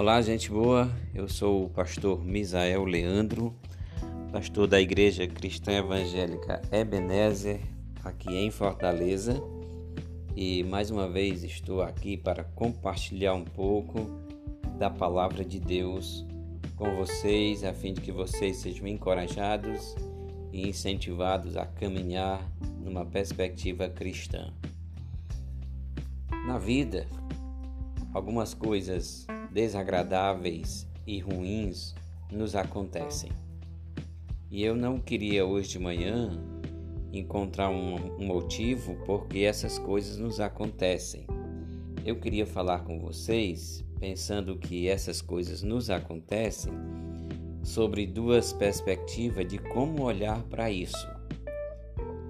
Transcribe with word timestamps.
Olá, 0.00 0.22
gente 0.22 0.50
boa. 0.50 0.90
Eu 1.14 1.28
sou 1.28 1.66
o 1.66 1.68
pastor 1.68 2.24
Misael 2.24 2.86
Leandro, 2.86 3.54
pastor 4.32 4.66
da 4.66 4.80
Igreja 4.80 5.26
Cristã 5.26 5.72
Evangélica 5.72 6.62
Ebenezer, 6.72 7.60
aqui 8.02 8.34
em 8.34 8.50
Fortaleza. 8.50 9.38
E 10.34 10.64
mais 10.64 10.90
uma 10.90 11.06
vez 11.06 11.44
estou 11.44 11.82
aqui 11.82 12.16
para 12.16 12.42
compartilhar 12.42 13.34
um 13.34 13.44
pouco 13.44 14.06
da 14.78 14.88
palavra 14.88 15.44
de 15.44 15.60
Deus 15.60 16.24
com 16.76 16.96
vocês, 16.96 17.62
a 17.62 17.74
fim 17.74 17.92
de 17.92 18.00
que 18.00 18.10
vocês 18.10 18.56
sejam 18.56 18.86
encorajados 18.86 19.94
e 20.50 20.66
incentivados 20.66 21.58
a 21.58 21.66
caminhar 21.66 22.42
numa 22.82 23.04
perspectiva 23.04 23.86
cristã. 23.86 24.50
Na 26.46 26.56
vida, 26.56 27.06
algumas 28.14 28.54
coisas 28.54 29.26
desagradáveis 29.52 30.86
e 31.06 31.18
ruins 31.18 31.94
nos 32.30 32.54
acontecem. 32.54 33.30
E 34.50 34.62
eu 34.64 34.74
não 34.74 34.98
queria 34.98 35.44
hoje 35.44 35.70
de 35.70 35.78
manhã 35.78 36.40
encontrar 37.12 37.70
um, 37.70 38.24
motivo 38.24 38.96
porque 39.04 39.40
essas 39.40 39.78
coisas 39.78 40.16
nos 40.16 40.40
acontecem. 40.40 41.26
Eu 42.04 42.16
queria 42.16 42.46
falar 42.46 42.80
com 42.80 42.98
vocês, 42.98 43.84
pensando 43.98 44.56
que 44.56 44.88
essas 44.88 45.20
coisas 45.20 45.62
nos 45.62 45.90
acontecem, 45.90 46.72
sobre 47.62 48.06
duas 48.06 48.52
perspectivas 48.52 49.46
de 49.46 49.58
como 49.58 50.04
olhar 50.04 50.42
para 50.44 50.70
isso. 50.70 51.08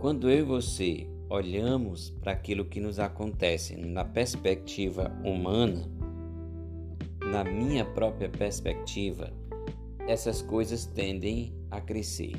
Quando 0.00 0.30
eu 0.30 0.38
e 0.38 0.42
você 0.42 1.06
olhamos 1.28 2.10
para 2.10 2.32
aquilo 2.32 2.64
que 2.64 2.80
nos 2.80 2.98
acontece 2.98 3.76
na 3.76 4.04
perspectiva 4.04 5.12
humana, 5.24 5.88
na 7.30 7.44
minha 7.44 7.84
própria 7.84 8.28
perspectiva, 8.28 9.32
essas 10.08 10.42
coisas 10.42 10.84
tendem 10.84 11.54
a 11.70 11.80
crescer, 11.80 12.34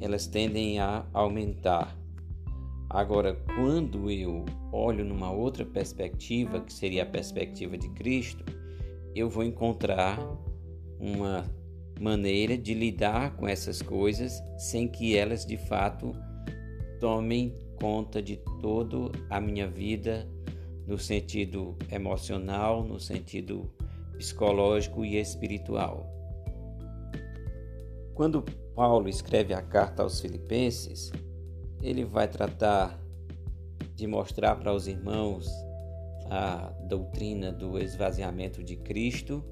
elas 0.00 0.26
tendem 0.26 0.80
a 0.80 1.06
aumentar. 1.12 1.96
Agora, 2.88 3.34
quando 3.54 4.10
eu 4.10 4.44
olho 4.72 5.04
numa 5.04 5.30
outra 5.30 5.64
perspectiva, 5.64 6.60
que 6.60 6.72
seria 6.72 7.04
a 7.04 7.06
perspectiva 7.06 7.78
de 7.78 7.88
Cristo, 7.90 8.44
eu 9.14 9.30
vou 9.30 9.44
encontrar 9.44 10.18
uma 10.98 11.44
maneira 12.00 12.58
de 12.58 12.74
lidar 12.74 13.36
com 13.36 13.46
essas 13.46 13.80
coisas 13.80 14.42
sem 14.58 14.88
que 14.88 15.16
elas 15.16 15.46
de 15.46 15.56
fato 15.56 16.12
tomem 16.98 17.54
conta 17.80 18.20
de 18.20 18.36
toda 18.60 19.12
a 19.28 19.40
minha 19.40 19.68
vida 19.68 20.28
no 20.84 20.98
sentido 20.98 21.76
emocional, 21.92 22.82
no 22.82 22.98
sentido 22.98 23.70
psicológico 24.20 25.02
e 25.02 25.16
espiritual. 25.16 26.06
Quando 28.14 28.44
Paulo 28.74 29.08
escreve 29.08 29.54
a 29.54 29.62
carta 29.62 30.02
aos 30.02 30.20
Filipenses, 30.20 31.10
ele 31.82 32.04
vai 32.04 32.28
tratar 32.28 33.00
de 33.96 34.06
mostrar 34.06 34.56
para 34.56 34.74
os 34.74 34.86
irmãos 34.86 35.48
a 36.30 36.70
doutrina 36.86 37.50
do 37.50 37.78
esvaziamento 37.78 38.62
de 38.62 38.76
Cristo, 38.76 39.42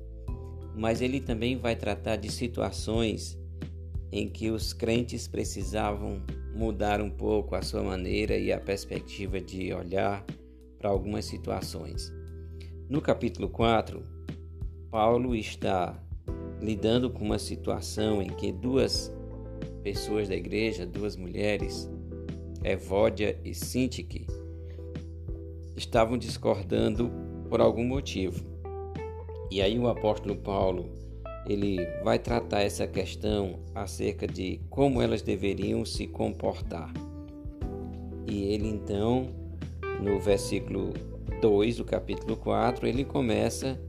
mas 0.77 1.01
ele 1.01 1.19
também 1.19 1.57
vai 1.57 1.75
tratar 1.75 2.17
de 2.17 2.31
situações 2.31 3.39
em 4.13 4.29
que 4.29 4.51
os 4.51 4.75
crentes 4.75 5.27
precisavam 5.27 6.23
mudar 6.55 7.01
um 7.01 7.11
pouco 7.11 7.55
a 7.55 7.63
sua 7.63 7.83
maneira 7.83 8.37
e 8.37 8.53
a 8.53 8.61
perspectiva 8.61 9.41
de 9.41 9.73
olhar 9.73 10.25
para 10.79 10.91
algumas 10.91 11.25
situações. 11.25 12.13
No 12.89 13.01
capítulo 13.01 13.49
4, 13.49 14.18
Paulo 14.91 15.35
está 15.35 15.95
lidando 16.63 17.11
com 17.11 17.23
uma 17.23 17.39
situação 17.39 18.23
em 18.23 18.29
que 18.29 18.51
duas 18.51 19.13
pessoas 19.83 20.29
da 20.29 20.35
igreja, 20.35 20.87
duas 20.87 21.15
mulheres, 21.15 21.91
Evódia 22.65 23.39
e 23.45 23.55
Sintique, 23.55 24.27
estavam 25.77 26.17
discordando 26.17 27.13
por 27.51 27.61
algum 27.61 27.85
motivo. 27.85 28.45
E 29.51 29.61
aí 29.61 29.79
o 29.79 29.89
apóstolo 29.89 30.37
Paulo 30.37 30.91
ele 31.47 31.79
vai 32.03 32.19
tratar 32.19 32.63
essa 32.63 32.87
questão 32.87 33.61
acerca 33.75 34.27
de 34.27 34.61
como 34.71 35.03
elas 35.03 35.23
deveriam 35.23 35.85
se 35.85 36.07
comportar. 36.07 36.93
E 38.27 38.53
ele 38.53 38.69
então, 38.69 39.29
no 40.03 40.19
versículo 40.19 40.93
2 41.41 41.77
do 41.77 41.85
capítulo 41.85 42.37
4, 42.37 42.87
ele 42.87 43.05
começa 43.05 43.81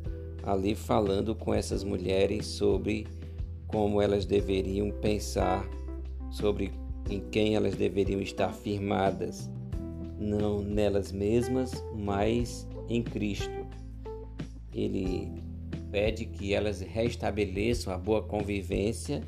ali 0.44 0.75
falando 0.75 1.35
com 1.35 1.53
essas 1.53 1.83
mulheres 1.83 2.45
sobre 2.45 3.07
como 3.67 4.01
elas 4.01 4.25
deveriam 4.25 4.91
pensar, 4.91 5.67
sobre 6.31 6.72
em 7.09 7.19
quem 7.19 7.55
elas 7.55 7.75
deveriam 7.75 8.22
estar 8.22 8.53
firmadas, 8.53 9.50
não 10.19 10.59
nelas 10.59 11.11
mesmas, 11.11 11.83
mas 11.95 12.67
em 12.88 13.01
Cristo. 13.03 13.67
Ele 14.73 15.31
pede 15.91 16.25
que 16.25 16.53
elas 16.53 16.81
restabeleçam 16.81 17.94
a 17.94 17.97
boa 17.97 18.21
convivência, 18.21 19.21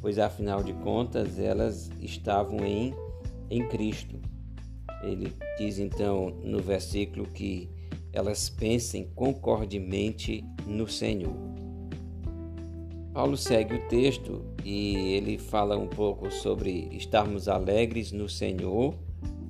pois 0.00 0.18
afinal 0.18 0.62
de 0.62 0.72
contas 0.74 1.38
elas 1.38 1.90
estavam 2.00 2.64
em, 2.64 2.94
em 3.50 3.66
Cristo. 3.68 4.16
Ele 5.02 5.32
diz 5.58 5.78
então 5.78 6.30
no 6.42 6.60
versículo 6.60 7.26
que 7.26 7.68
elas 8.18 8.48
pensem 8.48 9.08
concordemente 9.14 10.44
no 10.66 10.88
Senhor. 10.88 11.36
Paulo 13.12 13.36
segue 13.36 13.76
o 13.76 13.88
texto 13.88 14.44
e 14.64 15.14
ele 15.14 15.38
fala 15.38 15.78
um 15.78 15.86
pouco 15.86 16.28
sobre 16.30 16.88
estarmos 16.92 17.46
alegres 17.46 18.10
no 18.10 18.28
Senhor. 18.28 18.94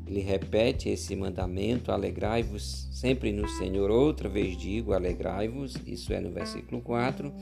Ele 0.07 0.21
repete 0.21 0.91
esse 0.91 1.17
mandamento: 1.17 1.91
alegrai-vos 1.91 2.89
sempre 2.93 3.33
no 3.33 3.49
Senhor. 3.49 3.91
Outra 3.91 4.29
vez 4.29 4.57
digo: 4.57 4.93
alegrai-vos, 4.93 5.75
isso 5.87 6.13
é 6.13 6.21
no 6.21 6.31
versículo 6.31 6.83
4. 6.83 7.33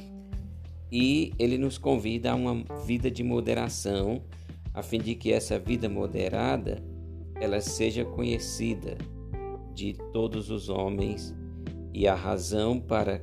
E 0.93 1.33
ele 1.41 1.59
nos 1.59 1.77
convida 1.77 2.31
a 2.31 2.35
uma 2.37 2.63
vida 2.87 3.11
de 3.11 3.25
moderação, 3.25 4.23
a 4.73 4.81
fim 4.81 5.01
de 5.01 5.17
que 5.17 5.33
essa 5.33 5.59
vida 5.59 5.89
moderada 5.89 6.81
ela 7.41 7.61
seja 7.61 8.05
conhecida 8.05 8.97
de 9.77 9.93
todos 10.11 10.51
os 10.51 10.71
homens 10.71 11.37
e 11.93 12.09
a 12.09 12.15
razão 12.15 12.81
para 12.81 13.23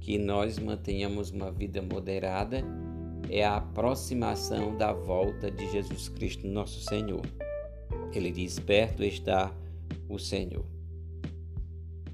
que 0.00 0.18
nós 0.18 0.58
mantenhamos 0.58 1.30
uma 1.30 1.52
vida 1.52 1.82
moderada 1.82 2.64
é 3.28 3.44
a 3.44 3.58
aproximação 3.58 4.76
da 4.76 4.94
volta 4.94 5.50
de 5.50 5.70
Jesus 5.70 6.08
Cristo, 6.08 6.48
nosso 6.48 6.80
Senhor. 6.80 7.20
Ele 8.14 8.30
diz: 8.30 8.58
Perto 8.58 9.04
está 9.04 9.54
o 10.08 10.18
Senhor. 10.18 10.64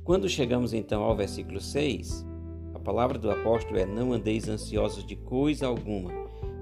Quando 0.03 0.29
chegamos 0.29 0.73
então 0.75 1.03
ao 1.05 1.17
versículo 1.17 1.61
6, 1.61 2.27
a 2.75 2.81
palavra 2.81 3.19
do 3.19 3.31
apóstolo 3.31 3.79
é: 3.79 3.87
Não 3.87 4.13
andeis 4.13 4.49
ansiosos 4.49 5.07
de 5.07 5.15
coisa 5.15 5.69
alguma. 5.69 6.11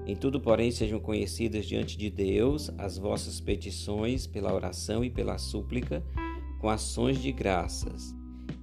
Em 0.05 0.15
tudo, 0.15 0.39
porém, 0.39 0.69
sejam 0.69 0.99
conhecidas 0.99 1.65
diante 1.65 1.97
de 1.97 2.11
Deus 2.11 2.69
as 2.77 2.99
vossas 2.99 3.39
petições 3.39 4.27
pela 4.27 4.53
oração 4.53 5.03
e 5.03 5.09
pela 5.09 5.39
súplica 5.39 6.03
com 6.59 6.69
ações 6.69 7.19
de 7.19 7.31
graças, 7.31 8.15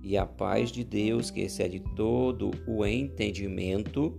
e 0.03 0.17
a 0.17 0.27
paz 0.27 0.73
de 0.73 0.83
Deus, 0.83 1.31
que 1.31 1.43
excede 1.43 1.81
todo 1.95 2.51
o 2.67 2.85
entendimento, 2.85 4.19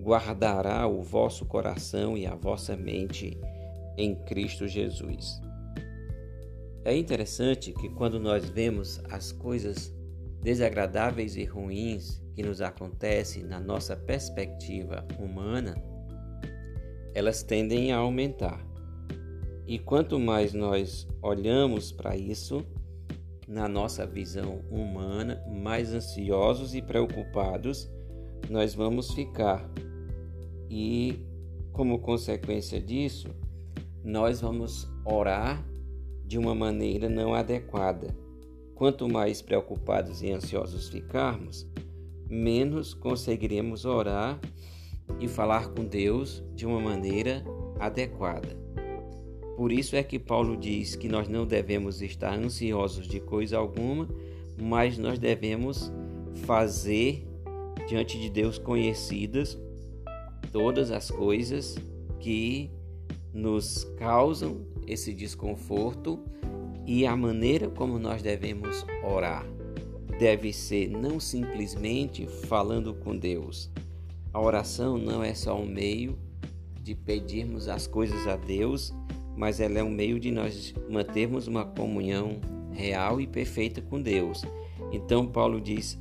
guardará 0.00 0.86
o 0.86 1.02
vosso 1.02 1.44
coração 1.44 2.16
e 2.16 2.26
a 2.26 2.34
vossa 2.34 2.76
mente 2.76 3.38
em 3.98 4.14
Cristo 4.24 4.68
Jesus. 4.68 5.40
É 6.84 6.96
interessante 6.96 7.72
que 7.72 7.88
quando 7.88 8.20
nós 8.20 8.48
vemos 8.48 9.00
as 9.10 9.32
coisas 9.32 9.92
desagradáveis 10.40 11.34
e 11.34 11.44
ruins 11.44 12.22
que 12.36 12.42
nos 12.44 12.60
acontecem 12.60 13.42
na 13.42 13.58
nossa 13.58 13.96
perspectiva 13.96 15.04
humana, 15.18 15.74
elas 17.12 17.42
tendem 17.42 17.90
a 17.90 17.96
aumentar. 17.96 18.64
E 19.66 19.80
quanto 19.80 20.20
mais 20.20 20.52
nós 20.52 21.08
olhamos 21.20 21.90
para 21.90 22.16
isso, 22.16 22.64
na 23.46 23.68
nossa 23.68 24.06
visão 24.06 24.60
humana, 24.70 25.42
mais 25.48 25.92
ansiosos 25.92 26.74
e 26.74 26.82
preocupados 26.82 27.88
nós 28.50 28.74
vamos 28.74 29.12
ficar. 29.12 29.68
E, 30.70 31.20
como 31.72 31.98
consequência 31.98 32.80
disso, 32.80 33.28
nós 34.04 34.40
vamos 34.40 34.88
orar 35.04 35.64
de 36.24 36.38
uma 36.38 36.54
maneira 36.54 37.08
não 37.08 37.34
adequada. 37.34 38.14
Quanto 38.74 39.08
mais 39.08 39.40
preocupados 39.40 40.22
e 40.22 40.30
ansiosos 40.30 40.88
ficarmos, 40.88 41.66
menos 42.28 42.94
conseguiremos 42.94 43.84
orar 43.84 44.38
e 45.20 45.28
falar 45.28 45.68
com 45.68 45.84
Deus 45.84 46.42
de 46.54 46.66
uma 46.66 46.80
maneira 46.80 47.42
adequada. 47.78 48.65
Por 49.56 49.72
isso 49.72 49.96
é 49.96 50.02
que 50.02 50.18
Paulo 50.18 50.56
diz 50.56 50.94
que 50.94 51.08
nós 51.08 51.28
não 51.28 51.46
devemos 51.46 52.02
estar 52.02 52.34
ansiosos 52.34 53.08
de 53.08 53.20
coisa 53.20 53.56
alguma, 53.56 54.08
mas 54.60 54.98
nós 54.98 55.18
devemos 55.18 55.90
fazer 56.44 57.26
diante 57.88 58.20
de 58.20 58.28
Deus 58.28 58.58
conhecidas 58.58 59.58
todas 60.52 60.90
as 60.90 61.10
coisas 61.10 61.76
que 62.20 62.70
nos 63.32 63.84
causam 63.98 64.66
esse 64.86 65.12
desconforto 65.12 66.18
e 66.86 67.06
a 67.06 67.16
maneira 67.16 67.68
como 67.68 67.98
nós 67.98 68.22
devemos 68.22 68.84
orar 69.02 69.56
deve 70.18 70.52
ser 70.52 70.88
não 70.88 71.20
simplesmente 71.20 72.26
falando 72.26 72.94
com 72.94 73.16
Deus. 73.16 73.70
A 74.32 74.40
oração 74.40 74.98
não 74.98 75.22
é 75.22 75.34
só 75.34 75.58
um 75.58 75.66
meio 75.66 76.18
de 76.82 76.94
pedirmos 76.94 77.68
as 77.68 77.86
coisas 77.86 78.26
a 78.26 78.36
Deus, 78.36 78.94
mas 79.36 79.60
ela 79.60 79.78
é 79.78 79.82
um 79.82 79.90
meio 79.90 80.18
de 80.18 80.30
nós 80.30 80.74
mantermos 80.88 81.46
uma 81.46 81.64
comunhão 81.64 82.40
real 82.72 83.20
e 83.20 83.26
perfeita 83.26 83.80
com 83.80 84.00
Deus. 84.00 84.42
Então 84.92 85.26
Paulo 85.26 85.60
diz 85.60 85.98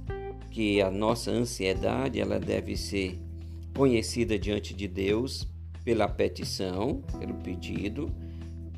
que 0.52 0.82
a 0.82 0.90
nossa 0.90 1.32
ansiedade 1.32 2.20
ela 2.20 2.40
deve 2.40 2.78
ser 2.78 3.20
conhecida 3.76 4.40
diante 4.40 4.74
de 4.74 4.88
Deus 4.88 5.48
pela 5.84 6.08
petição, 6.08 7.04
pelo 7.20 7.36
pedido, 7.36 8.10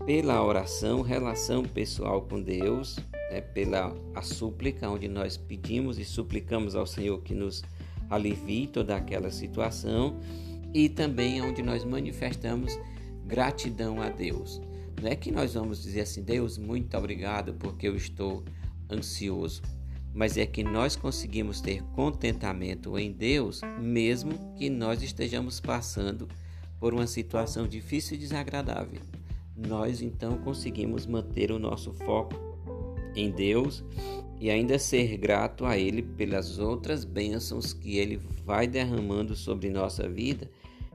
pela 0.05 0.43
oração, 0.43 1.01
relação 1.01 1.63
pessoal 1.63 2.21
com 2.21 2.41
Deus, 2.41 2.97
né, 3.31 3.41
pela 3.41 3.95
a 4.15 4.21
súplica, 4.21 4.89
onde 4.89 5.07
nós 5.07 5.37
pedimos 5.37 5.99
e 5.99 6.05
suplicamos 6.05 6.75
ao 6.75 6.87
Senhor 6.87 7.21
que 7.21 7.33
nos 7.33 7.63
alivie 8.09 8.67
toda 8.67 8.95
aquela 8.95 9.29
situação, 9.29 10.17
e 10.73 10.89
também 10.89 11.41
onde 11.41 11.61
nós 11.61 11.83
manifestamos 11.83 12.77
gratidão 13.27 14.01
a 14.01 14.09
Deus. 14.09 14.61
Não 15.01 15.09
é 15.09 15.15
que 15.15 15.31
nós 15.31 15.53
vamos 15.53 15.83
dizer 15.83 16.01
assim, 16.01 16.23
Deus, 16.23 16.57
muito 16.57 16.97
obrigado 16.97 17.53
porque 17.53 17.87
eu 17.87 17.95
estou 17.95 18.43
ansioso, 18.89 19.61
mas 20.13 20.37
é 20.37 20.45
que 20.45 20.63
nós 20.63 20.95
conseguimos 20.95 21.61
ter 21.61 21.83
contentamento 21.93 22.97
em 22.97 23.11
Deus, 23.11 23.61
mesmo 23.79 24.55
que 24.55 24.69
nós 24.69 25.03
estejamos 25.03 25.59
passando 25.59 26.27
por 26.79 26.93
uma 26.93 27.05
situação 27.05 27.67
difícil 27.67 28.15
e 28.15 28.19
desagradável. 28.19 29.01
Nós 29.55 30.01
então 30.01 30.37
conseguimos 30.37 31.05
manter 31.05 31.51
o 31.51 31.59
nosso 31.59 31.93
foco 31.93 32.35
em 33.15 33.31
Deus 33.31 33.83
e 34.39 34.49
ainda 34.49 34.79
ser 34.79 35.17
grato 35.17 35.65
a 35.65 35.77
Ele 35.77 36.01
pelas 36.01 36.59
outras 36.59 37.03
bênçãos 37.03 37.73
que 37.73 37.97
Ele 37.97 38.19
vai 38.45 38.67
derramando 38.67 39.35
sobre 39.35 39.69
nossa 39.69 40.07
vida, 40.07 40.49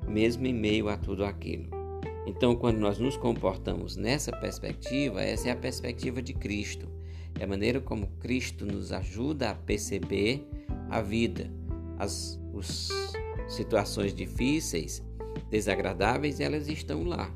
mesmo 0.08 0.46
em 0.46 0.55
meio 0.55 0.88
a 0.88 0.96
tudo 0.96 1.25
aquilo. 1.25 1.81
Então, 2.26 2.54
quando 2.54 2.78
nós 2.78 2.98
nos 2.98 3.16
comportamos 3.16 3.96
nessa 3.96 4.30
perspectiva, 4.30 5.22
essa 5.22 5.48
é 5.48 5.52
a 5.52 5.56
perspectiva 5.56 6.22
de 6.22 6.32
Cristo. 6.32 6.88
É 7.38 7.44
a 7.44 7.46
maneira 7.46 7.80
como 7.80 8.06
Cristo 8.20 8.64
nos 8.64 8.92
ajuda 8.92 9.50
a 9.50 9.54
perceber 9.54 10.46
a 10.88 11.00
vida, 11.00 11.50
as 11.98 12.40
os 12.52 12.90
situações 13.48 14.14
difíceis, 14.14 15.02
desagradáveis, 15.50 16.38
elas 16.38 16.69
estão 16.69 17.02
lá. 17.02 17.34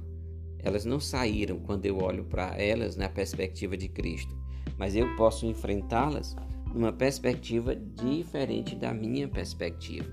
Elas 0.59 0.85
não 0.85 1.01
saíram 1.01 1.59
quando 1.59 1.87
eu 1.87 1.99
olho 1.99 2.25
para 2.25 2.55
elas 2.61 2.97
na 2.97 3.09
perspectiva 3.09 3.77
de 3.77 3.89
Cristo 3.89 4.37
mas 4.79 4.95
eu 4.95 5.15
posso 5.17 5.47
enfrentá-las 5.47 6.37
numa 6.75 6.93
perspectiva 6.93 7.75
diferente 7.75 8.75
da 8.75 8.93
minha 8.93 9.27
perspectiva. 9.27 10.09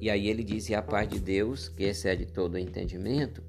E 0.00 0.10
aí 0.10 0.28
ele 0.28 0.42
diz: 0.42 0.68
e 0.68 0.74
a 0.74 0.82
paz 0.82 1.08
de 1.08 1.20
Deus, 1.20 1.68
que 1.68 1.84
excede 1.84 2.26
todo 2.26 2.54
o 2.54 2.58
entendimento, 2.58 3.42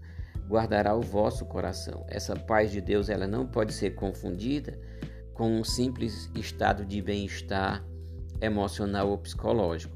guardará 0.48 0.96
o 0.96 1.02
vosso 1.02 1.46
coração. 1.46 2.06
Essa 2.08 2.36
paz 2.36 2.72
de 2.72 2.82
Deus 2.82 3.10
ela 3.10 3.28
não 3.28 3.46
pode 3.46 3.74
ser 3.74 3.96
confundida 3.96 4.80
com 5.34 5.60
um 5.60 5.64
simples 5.64 6.30
estado 6.36 6.86
de 6.86 7.02
bem-estar 7.02 7.84
emocional 8.42 9.10
ou 9.10 9.18
psicológico, 9.18 9.96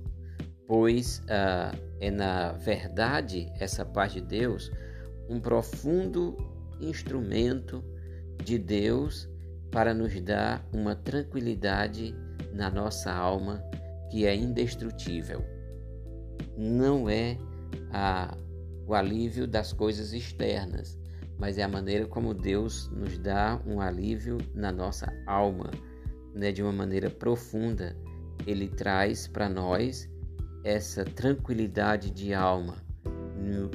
pois 0.67 1.21
ah, 1.29 1.71
é 1.99 2.11
na 2.11 2.51
verdade 2.53 3.51
essa 3.59 3.85
paz 3.85 4.13
de 4.13 4.21
Deus 4.21 4.71
um 5.29 5.39
profundo 5.39 6.35
instrumento 6.81 7.83
de 8.43 8.57
Deus 8.57 9.29
para 9.71 9.93
nos 9.93 10.19
dar 10.21 10.67
uma 10.73 10.95
tranquilidade 10.95 12.15
na 12.53 12.69
nossa 12.69 13.11
alma 13.11 13.63
que 14.09 14.25
é 14.25 14.35
indestrutível. 14.35 15.45
Não 16.57 17.09
é 17.09 17.37
a, 17.91 18.35
o 18.89 18.95
alívio 18.95 19.45
das 19.45 19.71
coisas 19.71 20.13
externas, 20.13 20.97
mas 21.37 21.59
é 21.59 21.63
a 21.63 21.67
maneira 21.67 22.07
como 22.07 22.33
Deus 22.33 22.89
nos 22.89 23.19
dá 23.19 23.61
um 23.63 23.79
alívio 23.79 24.39
na 24.55 24.71
nossa 24.71 25.13
alma, 25.27 25.69
né, 26.33 26.51
de 26.51 26.63
uma 26.63 26.71
maneira 26.71 27.07
profunda. 27.07 27.95
Ele 28.47 28.67
traz 28.67 29.27
para 29.27 29.47
nós 29.47 30.09
essa 30.63 31.05
tranquilidade 31.05 32.09
de 32.09 32.33
alma. 32.33 32.77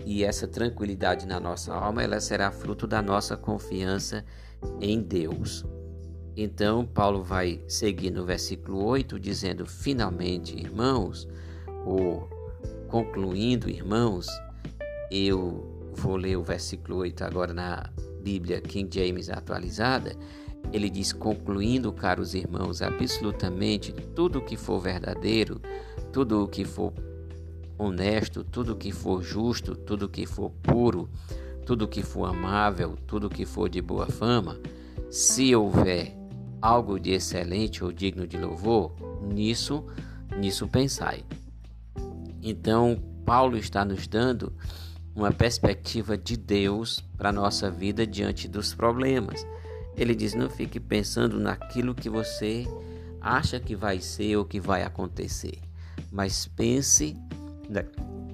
E 0.04 0.24
essa 0.24 0.48
tranquilidade 0.48 1.26
na 1.26 1.38
nossa 1.38 1.72
alma, 1.72 2.02
ela 2.02 2.20
será 2.20 2.50
fruto 2.50 2.86
da 2.86 3.00
nossa 3.00 3.36
confiança 3.36 4.24
em 4.80 5.00
Deus. 5.00 5.64
Então, 6.36 6.84
Paulo 6.84 7.22
vai 7.22 7.62
seguir 7.68 8.10
no 8.10 8.24
versículo 8.26 8.84
8, 8.84 9.18
dizendo: 9.18 9.64
Finalmente, 9.64 10.56
irmãos, 10.56 11.28
ou 11.86 12.28
concluindo, 12.88 13.70
irmãos, 13.70 14.26
eu 15.14 15.92
vou 15.92 16.16
ler 16.16 16.36
o 16.36 16.42
versículo 16.42 16.98
8 16.98 17.22
agora 17.22 17.54
na 17.54 17.88
Bíblia 18.20 18.60
King 18.60 18.90
James 18.92 19.30
atualizada. 19.30 20.16
Ele 20.72 20.90
diz: 20.90 21.12
Concluindo, 21.12 21.92
caros 21.92 22.34
irmãos, 22.34 22.82
absolutamente 22.82 23.92
tudo 23.92 24.40
o 24.40 24.44
que 24.44 24.56
for 24.56 24.80
verdadeiro, 24.80 25.60
tudo 26.12 26.42
o 26.42 26.48
que 26.48 26.64
for 26.64 26.92
honesto, 27.78 28.42
tudo 28.42 28.72
o 28.72 28.76
que 28.76 28.90
for 28.90 29.22
justo, 29.22 29.76
tudo 29.76 30.06
o 30.06 30.08
que 30.08 30.26
for 30.26 30.50
puro, 30.50 31.08
tudo 31.64 31.84
o 31.84 31.88
que 31.88 32.02
for 32.02 32.24
amável, 32.24 32.96
tudo 33.06 33.28
o 33.28 33.30
que 33.30 33.46
for 33.46 33.68
de 33.68 33.80
boa 33.80 34.06
fama, 34.06 34.58
se 35.10 35.54
houver 35.54 36.12
algo 36.60 36.98
de 36.98 37.12
excelente 37.12 37.84
ou 37.84 37.92
digno 37.92 38.26
de 38.26 38.36
louvor, 38.36 38.92
nisso, 39.22 39.84
nisso 40.36 40.66
pensai. 40.66 41.24
Então, 42.42 43.00
Paulo 43.24 43.56
está 43.56 43.84
nos 43.84 44.06
dando 44.06 44.52
uma 45.14 45.30
perspectiva 45.30 46.16
de 46.18 46.36
Deus 46.36 47.04
para 47.16 47.28
a 47.28 47.32
nossa 47.32 47.70
vida 47.70 48.06
diante 48.06 48.48
dos 48.48 48.74
problemas. 48.74 49.46
Ele 49.96 50.14
diz: 50.14 50.34
não 50.34 50.50
fique 50.50 50.80
pensando 50.80 51.38
naquilo 51.38 51.94
que 51.94 52.10
você 52.10 52.66
acha 53.20 53.60
que 53.60 53.76
vai 53.76 54.00
ser 54.00 54.36
ou 54.36 54.44
que 54.44 54.60
vai 54.60 54.82
acontecer, 54.82 55.58
mas 56.10 56.46
pense 56.46 57.16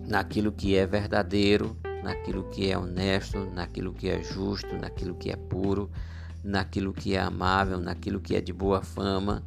naquilo 0.08 0.50
que 0.50 0.75
é 0.75 0.87
verdadeiro, 0.87 1.76
naquilo 2.02 2.44
que 2.44 2.70
é 2.70 2.76
honesto, 2.76 3.38
naquilo 3.54 3.92
que 3.92 4.08
é 4.08 4.22
justo, 4.22 4.75
naquilo 4.76 5.14
que 5.14 5.30
é 5.30 5.37
puro, 5.37 5.90
naquilo 6.42 6.92
que 6.92 7.14
é 7.14 7.20
amável, 7.20 7.78
naquilo 7.78 8.20
que 8.20 8.34
é 8.34 8.40
de 8.40 8.52
boa 8.52 8.82
fama, 8.82 9.44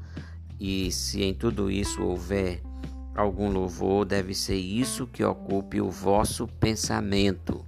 e 0.60 0.92
se 0.92 1.24
em 1.24 1.34
tudo 1.34 1.70
isso 1.70 2.02
houver 2.02 2.62
algum 3.16 3.52
louvor, 3.52 4.06
deve 4.06 4.34
ser 4.34 4.56
isso 4.56 5.08
que 5.08 5.24
ocupe 5.24 5.80
o 5.80 5.90
vosso 5.90 6.48
pensamento. 6.60 7.66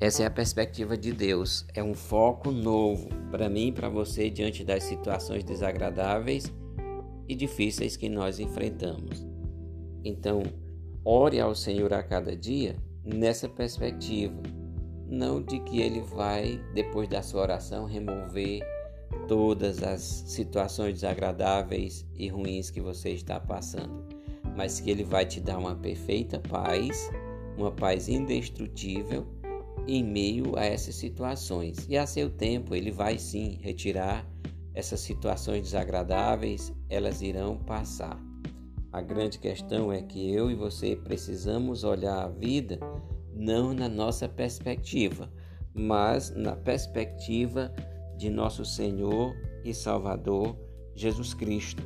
Essa 0.00 0.24
é 0.24 0.26
a 0.26 0.30
perspectiva 0.30 0.96
de 0.96 1.12
Deus, 1.12 1.64
é 1.72 1.82
um 1.82 1.94
foco 1.94 2.50
novo 2.50 3.08
para 3.30 3.48
mim 3.48 3.68
e 3.68 3.72
para 3.72 3.88
você 3.88 4.28
diante 4.28 4.64
das 4.64 4.84
situações 4.84 5.44
desagradáveis 5.44 6.52
e 7.28 7.34
difíceis 7.34 7.96
que 7.96 8.08
nós 8.08 8.38
enfrentamos. 8.38 9.26
Então, 10.04 10.42
ore 11.04 11.40
ao 11.40 11.54
Senhor 11.54 11.92
a 11.94 12.02
cada 12.02 12.36
dia 12.36 12.76
nessa 13.04 13.48
perspectiva 13.48 14.42
não 15.06 15.42
de 15.42 15.60
que 15.60 15.80
ele 15.80 16.00
vai, 16.00 16.60
depois 16.74 17.08
da 17.08 17.22
sua 17.22 17.42
oração, 17.42 17.86
remover 17.86 18.62
todas 19.28 19.82
as 19.82 20.00
situações 20.02 20.94
desagradáveis 20.94 22.06
e 22.14 22.28
ruins 22.28 22.70
que 22.70 22.80
você 22.80 23.10
está 23.10 23.38
passando, 23.38 24.04
mas 24.56 24.80
que 24.80 24.90
ele 24.90 25.04
vai 25.04 25.26
te 25.26 25.40
dar 25.40 25.58
uma 25.58 25.74
perfeita 25.74 26.38
paz, 26.38 27.10
uma 27.56 27.70
paz 27.70 28.08
indestrutível 28.08 29.26
em 29.86 30.02
meio 30.02 30.56
a 30.56 30.64
essas 30.64 30.94
situações. 30.94 31.86
E 31.88 31.96
a 31.96 32.06
seu 32.06 32.30
tempo 32.30 32.74
ele 32.74 32.90
vai 32.90 33.18
sim 33.18 33.58
retirar 33.60 34.26
essas 34.74 35.00
situações 35.00 35.62
desagradáveis, 35.62 36.72
elas 36.88 37.22
irão 37.22 37.56
passar. 37.56 38.20
A 38.92 39.00
grande 39.00 39.38
questão 39.38 39.92
é 39.92 40.02
que 40.02 40.32
eu 40.32 40.50
e 40.50 40.54
você 40.54 40.96
precisamos 40.96 41.84
olhar 41.84 42.24
a 42.24 42.28
vida 42.28 42.78
não 43.32 43.74
na 43.74 43.88
nossa 43.88 44.28
perspectiva, 44.28 45.30
mas 45.74 46.30
na 46.30 46.54
perspectiva 46.54 47.74
de 48.16 48.30
nosso 48.30 48.64
Senhor 48.64 49.34
e 49.64 49.74
Salvador 49.74 50.56
Jesus 50.94 51.34
Cristo, 51.34 51.82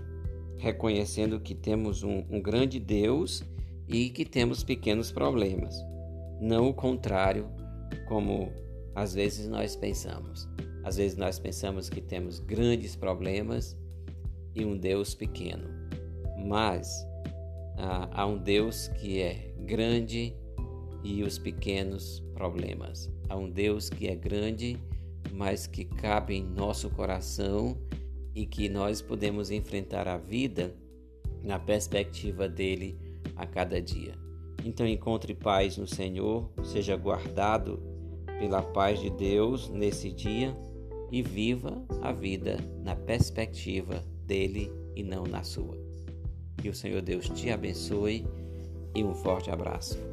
reconhecendo 0.58 1.40
que 1.40 1.54
temos 1.54 2.02
um, 2.02 2.24
um 2.28 2.40
grande 2.40 2.78
Deus 2.78 3.44
e 3.86 4.10
que 4.10 4.24
temos 4.24 4.62
pequenos 4.62 5.10
problemas, 5.10 5.74
não 6.40 6.68
o 6.68 6.74
contrário, 6.74 7.48
como 8.06 8.52
às 8.94 9.14
vezes 9.14 9.48
nós 9.48 9.76
pensamos. 9.76 10.48
Às 10.84 10.96
vezes 10.96 11.16
nós 11.16 11.38
pensamos 11.38 11.88
que 11.88 12.00
temos 12.00 12.38
grandes 12.38 12.96
problemas 12.96 13.76
e 14.54 14.64
um 14.64 14.76
Deus 14.76 15.14
pequeno, 15.14 15.68
mas 16.46 17.06
a, 17.76 18.22
a 18.22 18.26
um 18.26 18.38
Deus 18.38 18.88
que 18.88 19.20
é 19.20 19.52
grande 19.60 20.34
e 21.04 21.22
os 21.22 21.38
pequenos 21.38 22.20
problemas. 22.34 23.10
Há 23.28 23.36
um 23.36 23.48
Deus 23.48 23.88
que 23.88 24.08
é 24.08 24.14
grande, 24.14 24.78
mas 25.32 25.66
que 25.66 25.84
cabe 25.84 26.34
em 26.34 26.44
nosso 26.44 26.90
coração 26.90 27.76
e 28.34 28.46
que 28.46 28.68
nós 28.68 29.02
podemos 29.02 29.50
enfrentar 29.50 30.06
a 30.08 30.16
vida 30.16 30.74
na 31.42 31.58
perspectiva 31.58 32.48
dele 32.48 32.98
a 33.36 33.46
cada 33.46 33.80
dia. 33.80 34.14
Então 34.64 34.86
encontre 34.86 35.34
paz 35.34 35.76
no 35.76 35.86
Senhor, 35.86 36.50
seja 36.64 36.96
guardado 36.96 37.80
pela 38.38 38.62
paz 38.62 39.00
de 39.00 39.10
Deus 39.10 39.68
nesse 39.68 40.10
dia 40.10 40.54
e 41.10 41.22
viva 41.22 41.82
a 42.02 42.12
vida 42.12 42.58
na 42.82 42.94
perspectiva 42.94 44.04
dele 44.26 44.70
e 44.94 45.02
não 45.02 45.24
na 45.24 45.42
sua. 45.42 45.76
Que 46.56 46.68
o 46.68 46.74
Senhor 46.74 47.02
Deus 47.02 47.28
te 47.28 47.50
abençoe 47.50 48.26
e 48.94 49.04
um 49.04 49.14
forte 49.14 49.50
abraço. 49.50 50.07